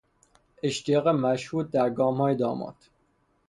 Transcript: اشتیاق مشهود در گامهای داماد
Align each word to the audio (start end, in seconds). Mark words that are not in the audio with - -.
اشتیاق 0.63 1.07
مشهود 1.07 1.71
در 1.71 1.89
گامهای 1.89 2.35
داماد 2.35 2.75